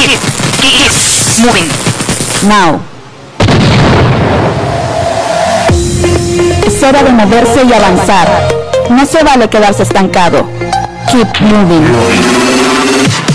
[0.00, 0.20] Keep,
[0.62, 1.68] keep moving.
[2.48, 2.80] Now.
[6.66, 8.48] Es hora de moverse y avanzar.
[8.88, 10.48] No se vale quedarse estancado.
[11.12, 13.29] Keep moving.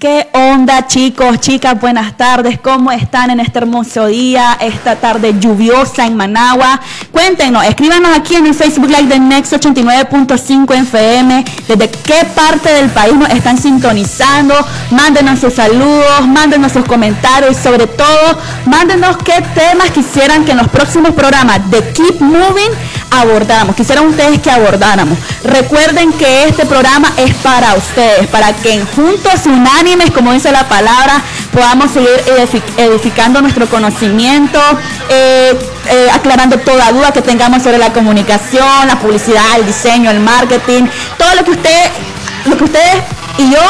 [0.00, 1.80] ¿Qué onda chicos, chicas?
[1.80, 2.60] Buenas tardes.
[2.60, 6.80] ¿Cómo están en este hermoso día, esta tarde lluviosa en Managua?
[7.10, 11.44] Cuéntenos, escríbanos aquí en el Facebook Live de Next 89.5 FM.
[11.66, 14.54] ¿Desde qué parte del país nos están sintonizando?
[14.92, 20.58] Mándenos sus saludos, mándenos sus comentarios y sobre todo, mándenos qué temas quisieran que en
[20.58, 22.70] los próximos programas de Keep Moving
[23.10, 23.76] abordáramos.
[23.76, 25.18] Quisieran ustedes que abordáramos.
[25.44, 31.22] Recuerden que este programa es para ustedes, para que juntos unánime como dice la palabra,
[31.52, 32.10] podamos seguir
[32.76, 34.60] edificando nuestro conocimiento,
[35.08, 35.58] eh,
[35.90, 40.84] eh, aclarando toda duda que tengamos sobre la comunicación, la publicidad, el diseño, el marketing,
[41.16, 41.90] todo lo que usted,
[42.46, 42.96] lo que ustedes
[43.38, 43.60] y yo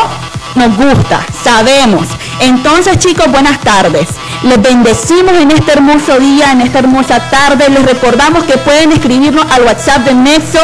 [0.55, 2.09] nos gusta, sabemos.
[2.41, 4.09] Entonces, chicos, buenas tardes.
[4.43, 7.69] Les bendecimos en este hermoso día, en esta hermosa tarde.
[7.71, 10.61] Les recordamos que pueden escribirnos al WhatsApp de Nexo.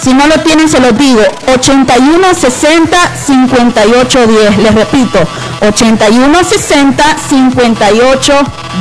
[0.00, 1.20] Si no lo tienen, se los digo.
[1.54, 4.58] 81 60 58 10.
[4.58, 5.18] Les repito,
[5.60, 8.34] 81 60 58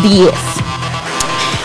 [0.03, 0.31] 10.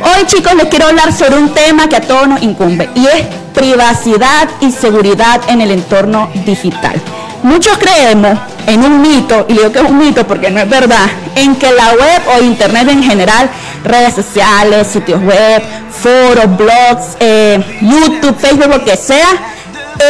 [0.00, 3.26] Hoy chicos les quiero hablar sobre un tema que a todos nos incumbe y es
[3.54, 7.00] privacidad y seguridad en el entorno digital.
[7.42, 11.06] Muchos creemos en un mito, y digo que es un mito porque no es verdad,
[11.34, 13.50] en que la web o internet en general,
[13.84, 19.28] redes sociales, sitios web, foros, blogs, eh, YouTube, Facebook, lo que sea,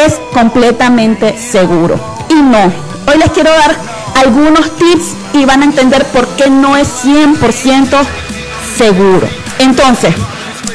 [0.04, 1.98] es completamente seguro.
[2.28, 2.64] Y no,
[3.06, 3.74] hoy les quiero dar
[4.16, 7.88] algunos tips y van a entender por qué no es 100%
[8.76, 9.28] seguro.
[9.58, 10.14] Entonces,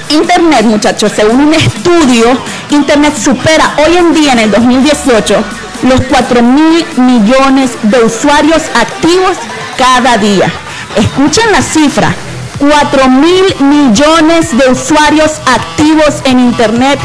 [0.09, 2.25] Internet, muchachos, según un estudio,
[2.69, 5.35] Internet supera hoy en día, en el 2018,
[5.83, 9.37] los 4 mil millones de usuarios activos
[9.77, 10.51] cada día.
[10.95, 12.15] Escuchen la cifra,
[12.59, 16.99] 4 mil millones de usuarios activos en Internet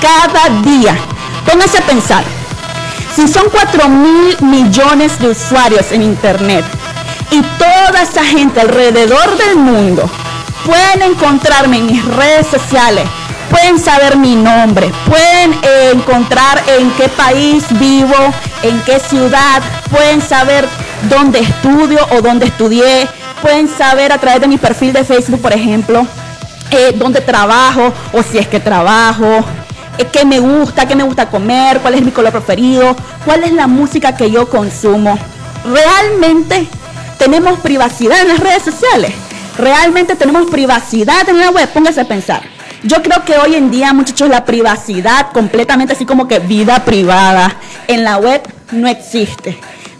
[0.00, 0.96] cada día.
[1.44, 2.24] Pónganse a pensar,
[3.14, 6.64] si son 4 mil millones de usuarios en Internet
[7.30, 10.10] y toda esa gente alrededor del mundo
[10.64, 13.04] pueden encontrarme en mis redes sociales,
[13.50, 15.54] pueden saber mi nombre, pueden
[15.92, 18.14] encontrar en qué país vivo,
[18.62, 20.66] en qué ciudad, pueden saber
[21.08, 23.06] dónde estudio o dónde estudié,
[23.42, 26.06] pueden saber a través de mi perfil de Facebook, por ejemplo,
[26.70, 29.44] eh, dónde trabajo o si es que trabajo,
[30.12, 33.66] qué me gusta, qué me gusta comer, cuál es mi color preferido, cuál es la
[33.66, 35.18] música que yo consumo.
[35.64, 36.66] Realmente
[37.18, 39.12] tenemos privacidad en las redes sociales.
[39.58, 41.68] Realmente tenemos privacidad en la web.
[41.68, 42.42] Póngase a pensar.
[42.82, 47.56] Yo creo que hoy en día, muchachos, la privacidad completamente así como que vida privada
[47.88, 49.58] en la web no existe.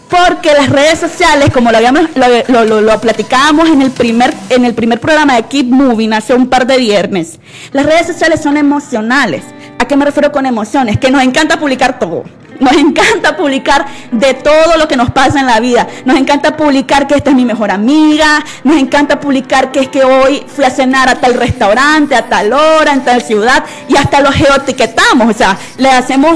[0.09, 2.09] Porque las redes sociales, como lo, habíamos,
[2.47, 6.47] lo, lo, platicábamos en el, primer, en el primer programa de Keep Moving hace un
[6.47, 7.39] par de viernes,
[7.71, 9.43] las redes sociales son emocionales.
[9.85, 10.97] ¿A qué me refiero con emociones?
[10.97, 12.23] Que nos encanta publicar todo.
[12.59, 15.85] Nos encanta publicar de todo lo que nos pasa en la vida.
[16.05, 18.43] Nos encanta publicar que esta es mi mejor amiga.
[18.63, 22.51] Nos encanta publicar que es que hoy fui a cenar a tal restaurante, a tal
[22.51, 23.63] hora, en tal ciudad.
[23.87, 25.29] Y hasta lo geoetiquetamos.
[25.29, 26.33] O sea, le hacemos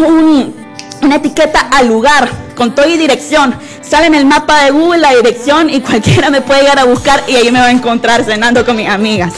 [1.02, 3.56] una etiqueta al lugar con todo y dirección.
[3.82, 7.24] Sale en el mapa de Google la dirección y cualquiera me puede llegar a buscar
[7.28, 9.34] y ahí me va a encontrar cenando con mis amigas.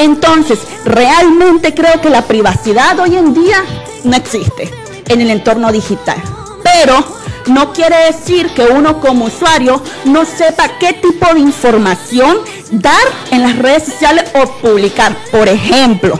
[0.00, 3.62] Entonces, realmente creo que la privacidad hoy en día
[4.04, 4.70] no existe
[5.06, 6.16] en el entorno digital.
[6.62, 7.04] Pero
[7.48, 12.38] no quiere decir que uno como usuario no sepa qué tipo de información
[12.70, 15.14] dar en las redes sociales o publicar.
[15.30, 16.18] Por ejemplo,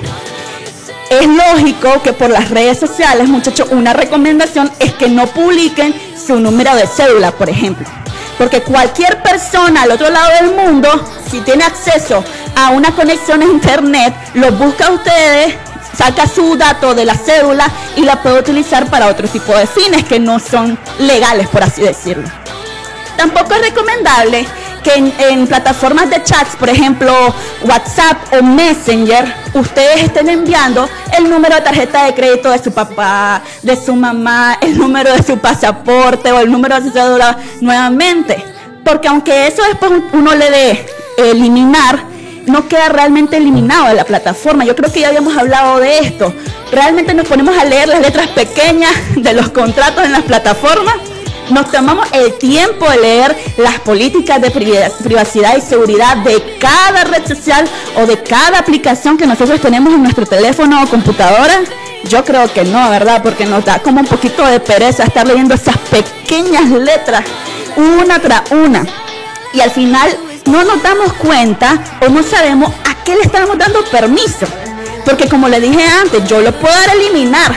[1.09, 6.39] es lógico que por las redes sociales, muchachos, una recomendación es que no publiquen su
[6.39, 7.87] número de cédula, por ejemplo.
[8.41, 10.89] Porque cualquier persona al otro lado del mundo,
[11.31, 12.25] si tiene acceso
[12.57, 15.57] a una conexión a internet, lo busca a ustedes
[15.95, 20.05] saca su dato de la cédula y la puede utilizar para otro tipo de fines
[20.05, 22.27] que no son legales, por así decirlo.
[23.19, 24.47] Tampoco es recomendable
[24.83, 27.13] que en, plataformas de chats, por ejemplo
[27.63, 33.43] WhatsApp o Messenger, ustedes estén enviando el número de tarjeta de crédito de su papá,
[33.63, 38.43] de su mamá, el número de su pasaporte o el número de su cédula nuevamente.
[38.85, 40.87] Porque aunque eso después uno le dé
[41.19, 42.03] eliminar,
[42.47, 44.65] no queda realmente eliminado de la plataforma.
[44.65, 46.33] Yo creo que ya habíamos hablado de esto.
[46.73, 51.10] Realmente nos ponemos a leer las letras pequeñas de los contratos en las plataformas
[51.51, 57.27] nos tomamos el tiempo de leer las políticas de privacidad y seguridad de cada red
[57.27, 61.61] social o de cada aplicación que nosotros tenemos en nuestro teléfono o computadora.
[62.09, 63.23] Yo creo que no, ¿verdad?
[63.23, 67.25] Porque nos da como un poquito de pereza estar leyendo esas pequeñas letras
[67.77, 68.85] una tras una.
[69.53, 70.17] Y al final
[70.47, 74.47] no nos damos cuenta o no sabemos a qué le estamos dando permiso.
[75.05, 77.55] Porque como le dije antes, yo lo puedo eliminar,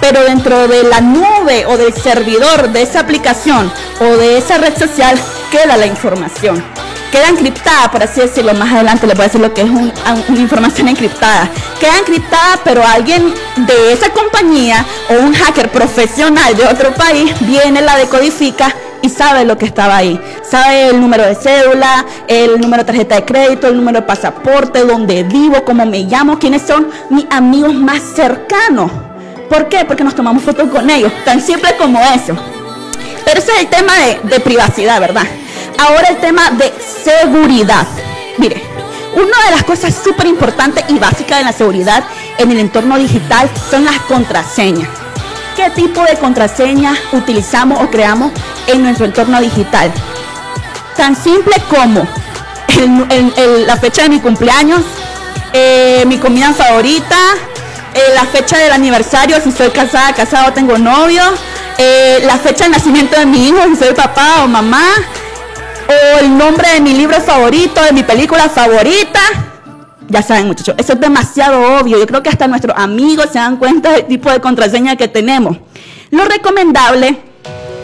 [0.00, 3.70] pero dentro de la nube o del servidor de esa aplicación
[4.00, 5.18] o de esa red social
[5.50, 6.62] queda la información.
[7.10, 10.40] Queda encriptada, por así decirlo, más adelante le voy a decir lo que es una
[10.40, 11.50] información encriptada.
[11.80, 17.82] Queda encriptada, pero alguien de esa compañía o un hacker profesional de otro país viene,
[17.82, 20.20] la decodifica y sabe lo que estaba ahí.
[20.48, 24.84] Sabe el número de cédula, el número de tarjeta de crédito, el número de pasaporte,
[24.84, 29.09] dónde vivo, cómo me llamo, quiénes son mis amigos más cercanos.
[29.50, 29.84] ¿Por qué?
[29.84, 32.34] Porque nos tomamos fotos con ellos, tan simple como eso.
[33.24, 33.92] Pero ese es el tema
[34.22, 35.26] de, privacidad, ¿verdad?
[35.78, 36.72] Ahora el tema de
[37.04, 37.86] seguridad.
[38.38, 38.62] Mire,
[39.14, 42.04] una de las cosas súper importantes y básicas de la seguridad
[42.38, 44.88] en el entorno digital son las contraseñas
[45.60, 48.32] qué tipo de contraseña utilizamos o creamos
[48.66, 49.92] en nuestro entorno digital.
[50.96, 52.06] Tan simple como
[53.66, 54.80] la fecha de mi cumpleaños,
[55.52, 57.16] eh, mi comida favorita,
[57.94, 61.22] eh, la fecha del aniversario, si soy casada, casado, tengo novio,
[61.78, 64.84] eh, la fecha de nacimiento de mi hijo, si soy papá o mamá,
[65.88, 69.20] o el nombre de mi libro favorito, de mi película favorita
[70.10, 71.98] ya saben muchachos, eso es demasiado obvio.
[71.98, 75.56] Yo creo que hasta nuestros amigos se dan cuenta del tipo de contraseña que tenemos.
[76.10, 77.16] Lo recomendable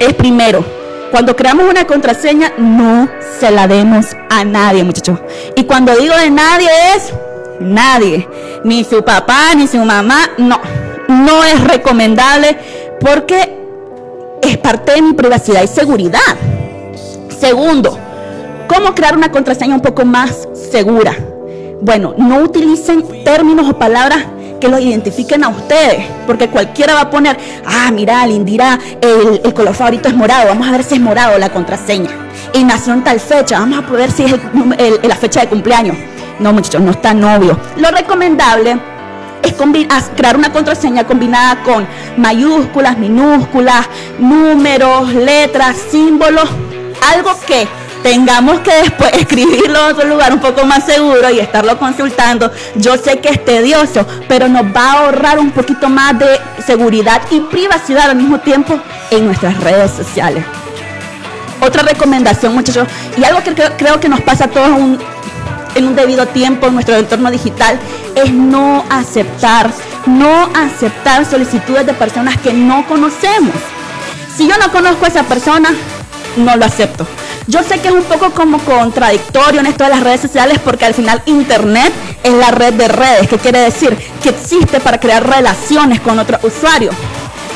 [0.01, 0.65] es primero,
[1.13, 3.09] cuando creamos una contraseña, no
[3.39, 5.21] se la demos a nadie, muchachos.
[5.55, 7.13] Y cuando digo de nadie es
[7.61, 8.29] nadie,
[8.65, 10.61] ni su papá, ni su mamá, no,
[11.09, 12.59] no es recomendable
[13.01, 13.57] porque
[14.43, 16.21] es parte de mi privacidad y seguridad.
[17.39, 17.99] Segundo,
[18.69, 21.17] ¿cómo crear una contraseña un poco más segura?
[21.81, 24.25] Bueno, no utilicen términos o palabras
[24.61, 27.37] que los identifiquen a ustedes, porque cualquiera va a poner,
[27.67, 31.51] ah, mira, Lindira, el, color favorito es morado, vamos a ver si es morado la
[31.51, 32.11] contraseña.
[32.55, 34.33] Y nació en tal fecha, vamos a poder si es
[35.03, 35.97] la fecha de cumpleaños.
[36.39, 37.59] No, muchachos, no está novio.
[37.77, 38.79] Lo recomendable
[39.43, 39.55] es
[40.17, 41.87] crear una contraseña combinada con
[42.17, 43.87] mayúsculas, minúsculas,
[44.19, 46.49] números, letras, símbolos,
[47.13, 47.69] algo que
[48.03, 52.97] tengamos que después escribirlo en otro lugar un poco más seguro y estarlo consultando, yo
[52.97, 57.41] sé que es tedioso, pero nos va a ahorrar un poquito más de seguridad y
[57.41, 58.79] privacidad al mismo tiempo
[59.11, 60.45] en nuestras redes sociales.
[61.61, 62.87] Otra recomendación, muchachos,
[63.17, 64.71] y algo que creo, que nos pasa a todos
[65.77, 67.79] en un debido tiempo en nuestro entorno digital,
[68.15, 69.71] es no aceptar,
[70.07, 73.55] no aceptar solicitudes de personas que no conocemos.
[74.37, 75.71] Si yo no conozco a esa persona,
[76.37, 77.07] no lo acepto.
[77.47, 80.85] Yo sé que es un poco como contradictorio en esto de las redes sociales porque
[80.85, 81.93] al final Internet
[82.25, 86.43] es la red de redes, que quiere decir que existe para crear relaciones con otros
[86.43, 86.95] usuarios.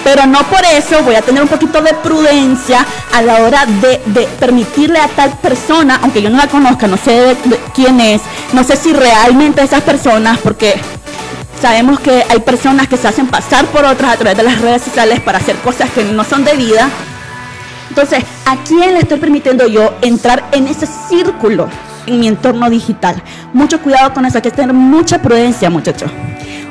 [0.04, 4.26] Pero no por eso voy a tener un poquito de prudencia a la hora de,
[4.38, 7.36] permitirle a tal persona, aunque yo no la conozca, no sé
[7.74, 10.80] quién es, no sé si realmente esas personas, porque
[11.60, 14.82] sabemos que hay personas que se hacen pasar por otras a través de las redes
[14.82, 16.90] sociales para hacer cosas que no son debidas
[17.90, 21.68] entonces, ¿a quién le estoy permitiendo yo entrar en ese círculo
[22.06, 23.20] en mi entorno digital?
[23.52, 26.10] Mucho cuidado con eso, hay que tener mucha prudencia, muchachos.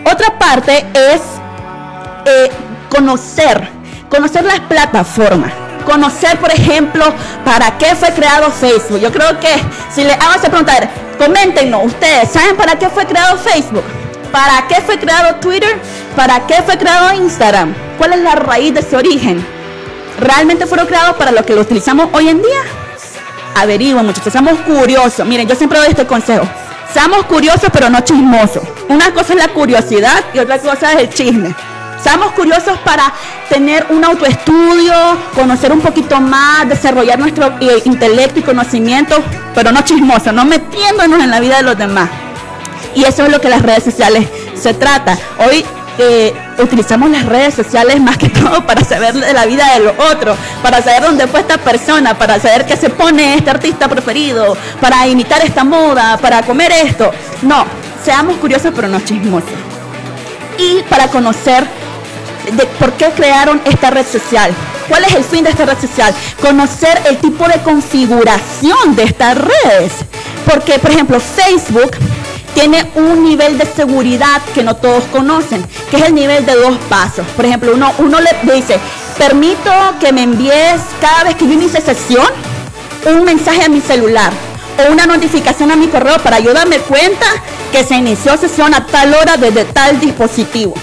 [0.10, 1.22] Otra parte es
[2.26, 2.50] eh,
[2.90, 3.70] conocer,
[4.10, 5.52] conocer las plataformas.
[5.86, 7.06] Conocer, por ejemplo,
[7.46, 9.00] para qué fue creado Facebook.
[9.00, 9.50] Yo creo que
[9.92, 10.74] si le hago esa pregunta,
[11.18, 13.84] coméntenos, ustedes, ¿saben para qué fue creado Facebook?
[14.32, 15.80] ¿Para qué fue creado Twitter?
[16.16, 17.74] ¿Para qué fue creado Instagram?
[17.98, 19.44] ¿Cuál es la raíz de ese origen?
[20.20, 22.62] realmente fueron creados para lo que lo utilizamos hoy en día?
[23.56, 25.26] Averigüen, muchachos, seamos curiosos.
[25.26, 26.48] Miren, yo siempre doy este consejo.
[26.94, 28.64] Seamos curiosos, pero no chismosos.
[28.88, 31.56] Una cosa es la curiosidad y otra cosa es el chisme.
[32.02, 33.14] Seamos curiosos para
[33.50, 34.94] tener un autoestudio,
[35.36, 39.22] conocer un poquito más, desarrollar nuestro eh, intelecto y conocimiento,
[39.54, 42.10] pero no chismosos, no metiéndonos en la vida de los demás.
[42.96, 45.18] Y eso es lo que las redes sociales se trata.
[45.40, 45.66] Hoy
[46.60, 50.38] utilizamos las redes sociales más que todo para saber de la vida de los otros,
[50.64, 55.06] para saber dónde fue esta persona, para saber qué se pone este artista preferido, para
[55.08, 57.12] imitar esta moda, para comer esto.
[57.42, 57.66] No,
[58.04, 59.50] seamos curiosos pero no chismosos.
[60.58, 61.66] Y para conocer
[62.80, 64.52] por qué crearon esta red social.
[64.88, 66.14] ¿Cuál es el fin de esta red social?
[66.42, 69.94] Conocer el tipo de configuración de estas redes.
[70.46, 71.92] Porque, por ejemplo, Facebook
[72.54, 76.78] tiene un nivel de seguridad que no todos conocen, que es el nivel de dos
[76.90, 77.26] pasos.
[77.36, 78.80] Por ejemplo, uno, uno le dice,
[79.20, 82.26] Permito que me envíes cada vez que yo inicie sesión
[83.06, 84.32] un mensaje a mi celular
[84.78, 87.26] o una notificación a mi correo para ayudarme cuenta
[87.70, 90.74] que se inició sesión a tal hora desde tal dispositivo.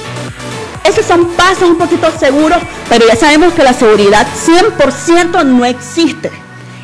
[0.96, 2.56] Esos son pasos un poquito seguros,
[2.88, 6.30] pero ya sabemos que la seguridad 100% no existe.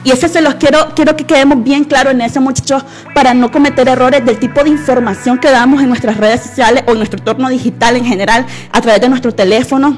[0.05, 3.51] Y eso se los quiero, quiero que quedemos bien claros en eso, muchachos, para no
[3.51, 7.21] cometer errores del tipo de información que damos en nuestras redes sociales o en nuestro
[7.21, 9.97] entorno digital en general a través de nuestro teléfono.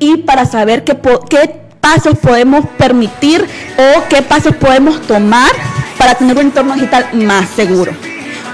[0.00, 0.98] Y para saber qué,
[1.30, 3.46] qué pasos podemos permitir
[3.78, 5.52] o qué pasos podemos tomar
[5.98, 7.92] para tener un entorno digital más seguro.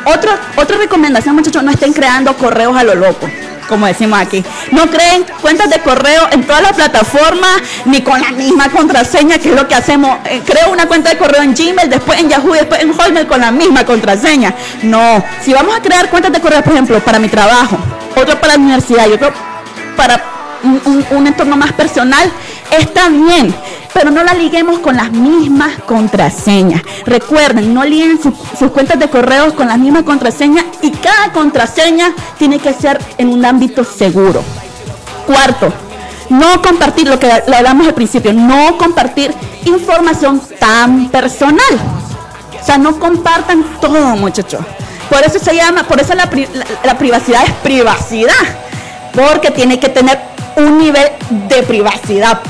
[0.05, 3.27] otra recomendación, muchachos, no estén creando correos a lo loco
[3.71, 4.45] como decimos aquí.
[4.73, 9.49] No creen cuentas de correo en todas las plataformas ni con la misma contraseña, que
[9.51, 10.19] es lo que hacemos.
[10.27, 13.41] Eh, creo una cuenta de correo en Gmail, después en Yahoo, después en Hotmail con
[13.41, 14.55] la misma contraseña.
[14.83, 17.79] No, si vamos a crear cuentas de correo, por ejemplo, para mi trabajo,
[18.15, 19.33] otro para la universidad y otro
[19.97, 20.21] para
[20.63, 22.31] un entorno más personal,
[22.71, 23.55] está bien
[23.93, 26.83] pero no la liguemos con las mismas contraseñas.
[27.07, 32.59] Recuerden, no liguen sus cuentas de correos con las mismas contraseñas y cada contraseña tiene
[32.59, 34.43] que ser en un ámbito seguro.
[35.27, 35.73] Cuarto,
[36.29, 41.61] no compartir lo que hablamos al principio, no compartir información tan personal.
[42.61, 44.61] O sea, no compartan todo, muchachos.
[45.09, 46.31] Por eso se llama, por eso la,
[46.85, 48.35] la privacidad es privacidad,
[49.13, 50.21] porque tiene que tener
[50.57, 51.09] un nivel
[51.49, 52.41] de privacidad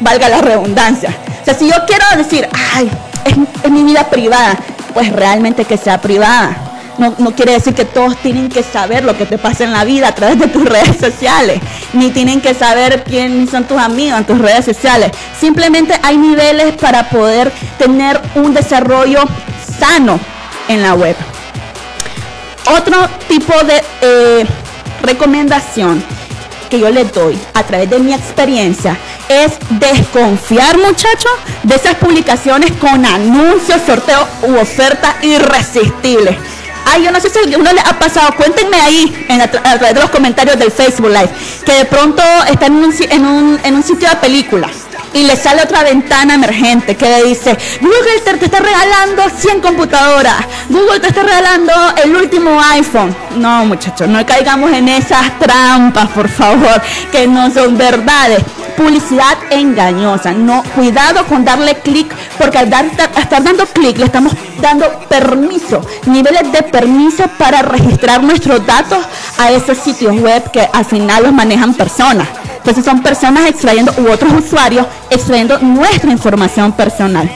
[0.00, 1.10] valga la redundancia.
[1.42, 2.90] O sea, si yo quiero decir, ay,
[3.24, 4.56] es, mi vida privada,
[4.94, 6.56] pues realmente que sea privada.
[6.98, 9.84] No, no, quiere decir que todos tienen que saber lo que te pasa en la
[9.84, 11.60] vida a través de tus redes sociales,
[11.92, 15.10] ni tienen que saber quiénes son tus amigos en tus redes sociales.
[15.38, 19.20] Simplemente hay niveles para poder tener un desarrollo
[19.78, 20.18] sano
[20.68, 21.16] en la web.
[22.74, 22.96] Otro
[23.28, 24.46] tipo de eh,
[25.02, 26.02] recomendación
[26.68, 28.96] que yo les doy a través de mi experiencia
[29.28, 31.32] es desconfiar, muchachos,
[31.62, 36.36] de esas publicaciones con anuncios, sorteos u ofertas irresistibles.
[36.84, 39.94] Ay, yo no sé si a uno le ha pasado, cuéntenme ahí en a, través
[39.94, 41.30] de los comentarios del Facebook Live,
[41.64, 44.85] que de pronto está en un, en un, en un sitio de películas
[45.16, 50.36] y le sale otra ventana emergente que le dice, Google te, está regalando 100 computadoras,
[50.68, 51.72] Google te está regalando
[52.04, 53.16] el último iPhone.
[53.36, 58.40] No, muchachos, no caigamos en esas trampas, por favor, que no son verdades.
[58.76, 60.32] Publicidad engañosa.
[60.32, 65.80] No, cuidado con darle clic, porque al dar, estar dando clic le estamos dando permiso,
[66.04, 68.98] niveles de permiso para registrar nuestros datos
[69.38, 72.28] a esos sitios web que al final los manejan personas.
[72.66, 77.30] Entonces son personas extrayendo u otros usuarios extrayendo nuestra información personal.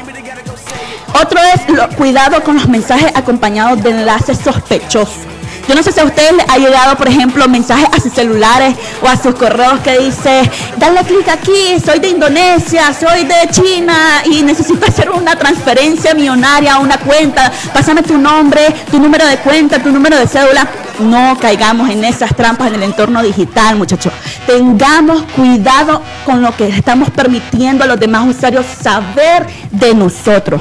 [1.22, 5.29] Otro es cuidado con los mensajes acompañados de enlaces sospechosos.
[5.70, 8.74] Yo no sé si a ustedes ha llegado, por ejemplo, mensajes a sus celulares
[9.04, 13.94] o a sus correos que dice, dale clic aquí, soy de Indonesia, soy de China
[14.24, 19.36] y necesito hacer una transferencia millonaria a una cuenta, pásame tu nombre, tu número de
[19.36, 20.66] cuenta, tu número de cédula.
[20.98, 24.12] No caigamos en esas trampas en el entorno digital, muchachos.
[24.48, 30.60] Tengamos cuidado con lo que estamos permitiendo a los demás usuarios saber de nosotros.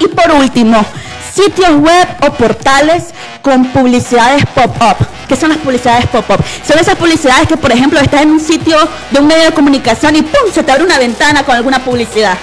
[0.00, 0.84] Y por último,
[1.34, 3.04] sitios web o portales
[3.40, 5.06] con publicidades pop-up.
[5.28, 6.42] ¿Qué son las publicidades pop-up?
[6.66, 8.76] Son esas publicidades que, por ejemplo, estás en un sitio
[9.10, 10.52] de un medio de comunicación y ¡pum!
[10.52, 12.36] se te abre una ventana con alguna publicidad.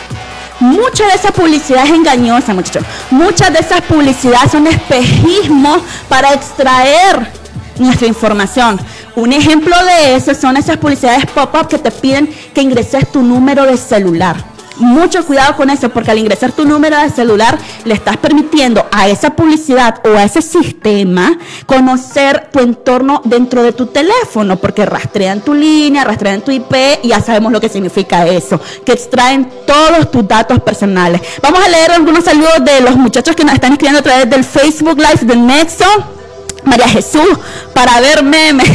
[0.60, 2.84] Mucha de esa publicidad es engañosa, muchachos.
[3.12, 7.32] Muchas de esas publicidades son espejismos para extraer
[7.78, 8.80] nuestra información.
[9.16, 13.66] Un ejemplo de eso son esas publicidades pop-up que te piden que ingreses tu número
[13.66, 14.49] de celular
[14.80, 19.08] mucho cuidado con eso, porque al ingresar tu número de celular le estás permitiendo a
[19.08, 25.42] esa publicidad o a ese sistema conocer tu entorno dentro de tu teléfono, porque rastrean
[25.42, 30.12] tu línea, rastrean tu IP y ya sabemos lo que significa eso, que extraen todos
[30.12, 31.22] tus datos personales.
[31.42, 34.44] Vamos a leer algunos saludos de los muchachos que nos están escribiendo a través del
[34.44, 36.19] Facebook Live del Nexo.
[36.64, 37.28] María Jesús
[37.74, 38.68] para ver memes.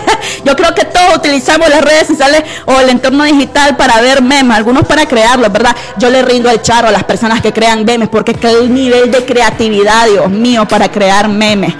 [0.44, 4.56] Yo creo que todos utilizamos las redes sociales o el entorno digital para ver memes,
[4.56, 5.74] algunos para crearlos, ¿verdad?
[5.98, 9.24] Yo le rindo el charro a las personas que crean memes porque el nivel de
[9.24, 11.74] creatividad, Dios mío, para crear memes.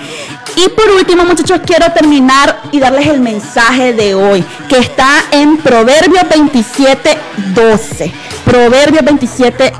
[0.57, 5.59] Y por último, muchachos, quiero terminar y darles el mensaje de hoy, que está en
[5.59, 7.17] Proverbios 27,
[7.55, 8.13] 12.
[8.45, 9.73] Proverbios 27,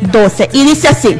[0.00, 0.50] 12.
[0.52, 1.18] Y dice así,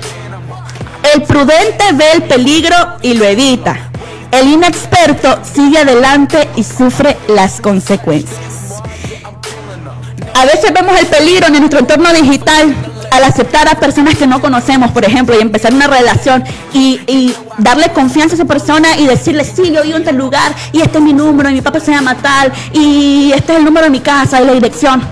[1.14, 3.88] el prudente ve el peligro y lo evita
[4.32, 8.82] el inexperto sigue adelante y sufre las consecuencias.
[10.34, 12.74] A veces vemos el peligro en nuestro entorno digital
[13.10, 17.88] al aceptar a personas que no conocemos, por ejemplo, y empezar una relación y, darle
[17.92, 21.04] confianza a esa persona y decirle, sí, yo vivo en tal lugar y este es
[21.04, 23.98] mi número y mi papá se llama tal y este es el número de mi
[23.98, 25.02] casa y la dirección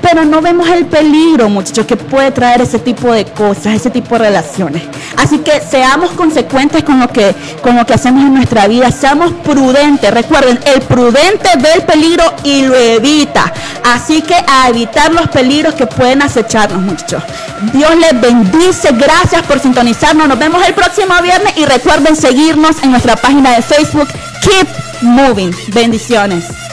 [0.00, 4.16] pero no vemos el peligro, muchachos, que puede traer ese tipo de cosas, ese tipo
[4.16, 4.82] de relaciones.
[5.16, 9.32] Así que seamos consecuentes con lo que, con lo que hacemos en nuestra vida, seamos
[9.44, 10.12] prudentes.
[10.12, 13.52] Recuerden, el prudente ve el peligro y lo evita.
[13.84, 17.22] Así que a evitar los peligros que pueden acecharnos, muchachos.
[17.72, 20.28] Dios les bendice, gracias por sintonizarnos.
[20.28, 24.08] Nos vemos el próximo viernes y recuerden seguirnos en nuestra página de Facebook.
[24.42, 24.68] Keep
[25.02, 25.54] moving.
[25.68, 26.69] Bendiciones.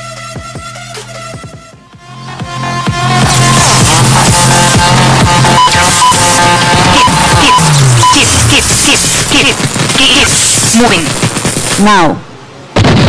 [10.77, 11.03] Moving.
[11.83, 12.36] Now.